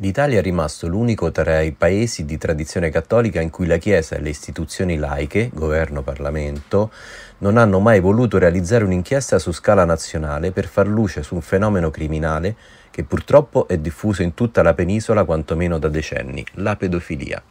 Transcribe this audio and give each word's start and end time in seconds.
L'Italia 0.00 0.40
è 0.40 0.42
rimasto 0.42 0.88
l'unico 0.88 1.32
tra 1.32 1.62
i 1.62 1.72
paesi 1.72 2.26
di 2.26 2.36
tradizione 2.36 2.90
cattolica 2.90 3.40
in 3.40 3.48
cui 3.48 3.66
la 3.66 3.78
Chiesa 3.78 4.16
e 4.16 4.20
le 4.20 4.28
istituzioni 4.28 4.98
laiche, 4.98 5.50
governo, 5.54 6.02
Parlamento, 6.02 6.92
non 7.38 7.56
hanno 7.56 7.80
mai 7.80 8.00
voluto 8.00 8.36
realizzare 8.36 8.84
un'inchiesta 8.84 9.38
su 9.38 9.52
scala 9.52 9.86
nazionale 9.86 10.52
per 10.52 10.66
far 10.66 10.86
luce 10.86 11.22
su 11.22 11.34
un 11.34 11.40
fenomeno 11.40 11.90
criminale 11.90 12.54
che 12.90 13.04
purtroppo 13.04 13.68
è 13.68 13.78
diffuso 13.78 14.20
in 14.20 14.34
tutta 14.34 14.62
la 14.62 14.74
penisola 14.74 15.24
quantomeno 15.24 15.78
da 15.78 15.88
decenni, 15.88 16.44
la 16.56 16.76
pedofilia. 16.76 17.42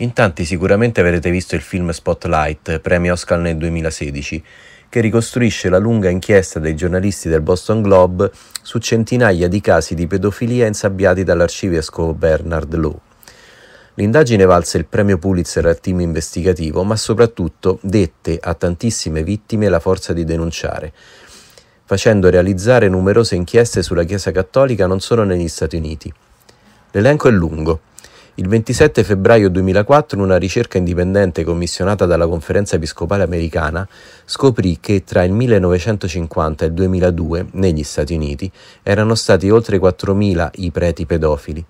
In 0.00 0.12
tanti 0.12 0.44
sicuramente 0.44 1.00
avrete 1.00 1.30
visto 1.30 1.56
il 1.56 1.62
film 1.62 1.90
Spotlight, 1.90 2.78
premio 2.78 3.14
Oscar 3.14 3.40
nel 3.40 3.56
2016, 3.56 4.44
che 4.88 5.00
ricostruisce 5.00 5.68
la 5.68 5.78
lunga 5.78 6.08
inchiesta 6.08 6.58
dei 6.58 6.74
giornalisti 6.74 7.28
del 7.28 7.40
Boston 7.40 7.82
Globe 7.82 8.30
su 8.62 8.78
centinaia 8.78 9.48
di 9.48 9.60
casi 9.60 9.94
di 9.94 10.06
pedofilia 10.06 10.66
insabbiati 10.66 11.24
dall'arcivescovo 11.24 12.14
Bernard 12.14 12.74
Law. 12.74 13.00
L'indagine 13.94 14.44
valse 14.44 14.76
il 14.76 14.84
premio 14.84 15.16
Pulitzer 15.16 15.64
al 15.64 15.80
team 15.80 16.00
investigativo, 16.00 16.84
ma 16.84 16.96
soprattutto 16.96 17.78
dette 17.80 18.38
a 18.40 18.52
tantissime 18.52 19.22
vittime 19.22 19.70
la 19.70 19.80
forza 19.80 20.12
di 20.12 20.24
denunciare, 20.24 20.92
facendo 21.84 22.28
realizzare 22.28 22.88
numerose 22.88 23.36
inchieste 23.36 23.82
sulla 23.82 24.04
Chiesa 24.04 24.32
Cattolica 24.32 24.86
non 24.86 25.00
solo 25.00 25.24
negli 25.24 25.48
Stati 25.48 25.76
Uniti. 25.76 26.12
L'elenco 26.90 27.28
è 27.28 27.30
lungo. 27.30 27.80
Il 28.38 28.48
27 28.48 29.02
febbraio 29.02 29.48
2004 29.48 30.20
una 30.20 30.36
ricerca 30.36 30.76
indipendente 30.76 31.42
commissionata 31.42 32.04
dalla 32.04 32.26
Conferenza 32.26 32.76
Episcopale 32.76 33.22
Americana 33.22 33.88
scoprì 34.26 34.76
che 34.78 35.04
tra 35.04 35.24
il 35.24 35.32
1950 35.32 36.64
e 36.66 36.68
il 36.68 36.74
2002 36.74 37.46
negli 37.52 37.82
Stati 37.82 38.12
Uniti 38.12 38.52
erano 38.82 39.14
stati 39.14 39.48
oltre 39.48 39.78
4.000 39.78 40.50
i 40.56 40.70
preti 40.70 41.06
pedofili. 41.06 41.64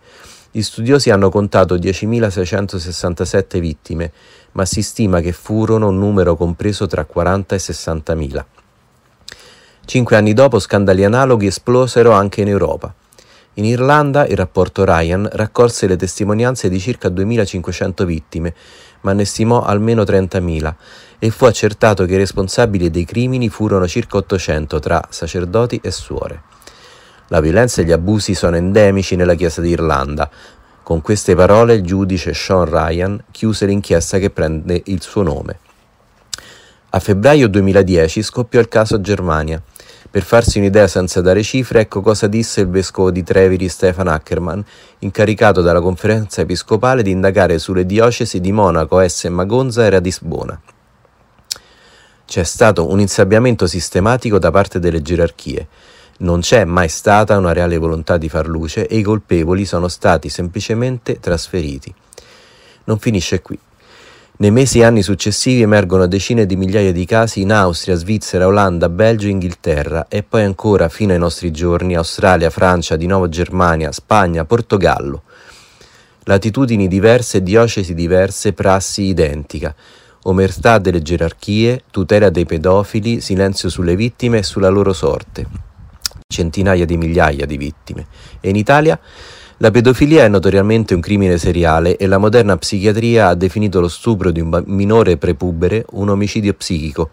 Gli 0.51 0.61
studiosi 0.61 1.11
hanno 1.11 1.31
contato 1.31 1.77
10.667 1.77 3.61
vittime, 3.61 4.11
ma 4.53 4.65
si 4.65 4.83
stima 4.83 5.21
che 5.21 5.31
furono 5.31 5.87
un 5.87 6.01
numero 6.01 6.35
compreso 6.35 6.89
tra 6.89 7.05
40 7.05 7.55
e 7.55 7.59
60.000. 7.59 8.45
Cinque 9.85 10.17
anni 10.17 10.33
dopo 10.33 10.59
scandali 10.59 11.05
analoghi 11.05 11.47
esplosero 11.47 12.11
anche 12.11 12.41
in 12.41 12.49
Europa. 12.49 12.93
In 13.59 13.65
Irlanda 13.65 14.27
il 14.27 14.37
rapporto 14.37 14.85
Ryan 14.85 15.29
raccolse 15.33 15.87
le 15.87 15.97
testimonianze 15.97 16.69
di 16.69 16.79
circa 16.79 17.09
2.500 17.09 18.05
vittime, 18.05 18.55
ma 19.01 19.15
ne 19.15 19.25
stimò 19.25 19.63
almeno 19.63 20.03
30.000 20.03 20.75
e 21.19 21.31
fu 21.31 21.47
accertato 21.47 22.05
che 22.05 22.15
i 22.15 22.19
responsabili 22.19 22.91
dei 22.91 23.07
crimini 23.07 23.49
furono 23.49 23.89
circa 23.89 24.19
800 24.19 24.79
tra 24.79 25.03
sacerdoti 25.09 25.81
e 25.83 25.91
suore. 25.91 26.43
La 27.29 27.41
violenza 27.41 27.81
e 27.81 27.87
gli 27.87 27.93
abusi 27.93 28.35
sono 28.35 28.57
endemici 28.57 29.17
nella 29.17 29.35
Chiesa 29.35 29.63
d'Irlanda. 29.63 30.29
Con 30.83 31.01
queste 31.01 31.35
parole 31.35 31.75
il 31.77 31.83
giudice 31.83 32.35
Sean 32.35 32.67
Ryan 32.67 33.25
chiuse 33.31 33.65
l'inchiesta 33.65 34.19
che 34.19 34.29
prende 34.29 34.83
il 34.85 35.01
suo 35.01 35.23
nome. 35.23 35.59
A 36.91 37.01
febbraio 37.01 37.49
2010 37.49 38.23
scoppiò 38.23 38.61
il 38.61 38.69
caso 38.69 39.01
Germania. 39.01 39.61
Per 40.11 40.23
farsi 40.23 40.59
un'idea 40.59 40.87
senza 40.87 41.21
dare 41.21 41.43
cifre, 41.43 41.81
ecco 41.81 42.01
cosa 42.01 42.27
disse 42.27 42.61
il 42.61 42.69
vescovo 42.69 43.11
di 43.11 43.23
Treviri 43.23 43.69
Stefan 43.69 44.09
Ackermann, 44.09 44.61
incaricato 45.01 45.61
dalla 45.61 45.81
conferenza 45.81 46.41
episcopale 46.41 47.03
di 47.03 47.11
indagare 47.11 47.59
sulle 47.59 47.85
diocesi 47.85 48.41
di 48.41 48.53
Monaco, 48.53 49.01
Esse, 49.01 49.29
Magonza 49.29 49.85
e 49.85 49.91
Radisbona. 49.91 50.61
C'è 52.25 52.43
stato 52.45 52.91
un 52.91 53.01
insabbiamento 53.01 53.67
sistematico 53.67 54.39
da 54.39 54.51
parte 54.51 54.79
delle 54.79 55.03
gerarchie. 55.03 55.69
Non 56.19 56.41
c'è 56.41 56.65
mai 56.65 56.89
stata 56.89 57.37
una 57.37 57.53
reale 57.53 57.77
volontà 57.77 58.17
di 58.17 58.29
far 58.29 58.49
luce 58.49 58.87
e 58.87 58.97
i 58.97 59.03
colpevoli 59.03 59.65
sono 59.65 59.89
stati 59.89 60.29
semplicemente 60.29 61.21
trasferiti. 61.21 61.95
Non 62.85 62.99
finisce 62.99 63.43
qui. 63.43 63.59
Nei 64.39 64.51
mesi 64.51 64.81
e 64.81 64.85
anni 64.85 65.01
successivi 65.01 65.63
emergono 65.63 66.07
decine 66.07 66.45
di 66.45 66.57
migliaia 66.57 66.93
di 66.93 67.07
casi 67.07 67.41
in 67.41 67.53
Austria, 67.53 67.95
Svizzera, 67.95 68.47
Olanda, 68.47 68.91
Belgio 68.91 69.29
Inghilterra 69.29 70.09
e 70.09 70.23
poi 70.23 70.43
ancora 70.43 70.91
fino 70.91 71.15
ai 71.15 71.19
nostri 71.19 71.51
giorni 71.51 71.97
Australia, 71.97 72.51
Francia, 72.51 72.97
di 72.97 73.07
nuovo 73.07 73.31
Germania, 73.31 73.93
Spagna, 73.93 74.45
Portogallo. 74.45 75.23
Latitudini 76.25 76.87
diverse, 76.87 77.43
diocesi 77.43 77.95
diverse, 77.95 78.53
prassi 78.53 79.05
identica. 79.05 79.75
Omertà 80.25 80.77
delle 80.77 81.01
gerarchie, 81.01 81.85
tutela 81.91 82.29
dei 82.29 82.45
pedofili, 82.45 83.23
silenzio 83.23 83.71
sulle 83.71 83.97
vittime 83.97 84.39
e 84.39 84.43
sulla 84.43 84.69
loro 84.69 84.93
sorte. 84.93 85.47
Centinaia 86.29 86.85
di 86.85 86.99
migliaia 86.99 87.47
di 87.47 87.57
vittime. 87.57 88.07
E 88.41 88.51
in 88.51 88.57
Italia? 88.57 89.01
La 89.61 89.71
pedofilia 89.71 90.25
è 90.25 90.29
notoriamente 90.29 90.93
un 90.93 91.01
crimine 91.01 91.39
seriale 91.39 91.97
e 91.97 92.07
la 92.07 92.19
moderna 92.19 92.59
psichiatria 92.59 93.29
ha 93.29 93.35
definito 93.35 93.81
lo 93.81 93.89
stupro 93.89 94.31
di 94.31 94.41
un 94.41 94.63
minore 94.67 95.17
prepubere 95.17 95.87
un 95.93 96.11
omicidio 96.11 96.53
psichico. 96.53 97.09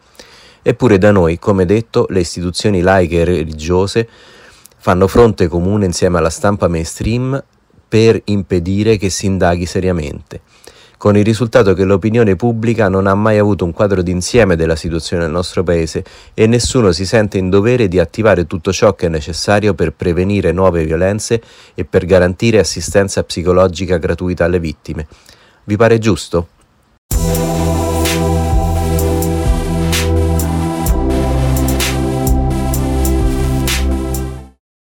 Eppure 0.62 0.98
da 0.98 1.12
noi, 1.12 1.40
come 1.40 1.66
detto, 1.66 2.06
le 2.10 2.20
istituzioni 2.20 2.82
laiche 2.82 3.22
e 3.22 3.24
religiose 3.24 4.10
fanno 4.78 5.08
fronte 5.08 5.48
comune 5.48 5.86
insieme 5.86 6.18
alla 6.18 6.30
stampa 6.30 6.68
mainstream 6.68 7.42
per 7.88 8.20
impedire 8.26 8.98
che 8.98 9.10
si 9.10 9.26
indaghi 9.26 9.66
seriamente 9.66 10.42
con 11.04 11.18
il 11.18 11.26
risultato 11.26 11.74
che 11.74 11.84
l'opinione 11.84 12.38
pubblica 12.38 12.88
non 12.88 13.08
ha 13.08 13.14
mai 13.14 13.38
avuto 13.38 13.66
un 13.66 13.74
quadro 13.74 14.02
d'insieme 14.02 14.56
della 14.56 14.78
situazione 14.78 15.24
nel 15.24 15.34
nostro 15.34 15.62
paese 15.62 16.02
e 16.34 16.48
nessuno 16.48 16.94
si 16.94 17.06
sente 17.06 17.38
in 17.38 17.50
dovere 17.50 17.90
di 17.90 18.00
attivare 18.00 18.48
tutto 18.48 18.72
ciò 18.72 18.96
che 18.96 19.08
è 19.08 19.10
necessario 19.10 19.74
per 19.74 19.92
prevenire 19.92 20.54
nuove 20.54 20.86
violenze 20.86 21.42
e 21.74 21.84
per 21.84 22.06
garantire 22.06 22.58
assistenza 22.60 23.22
psicologica 23.22 23.98
gratuita 23.98 24.46
alle 24.46 24.62
vittime. 24.62 25.06
Vi 25.66 25.76
pare 25.76 26.00
giusto? 26.00 26.48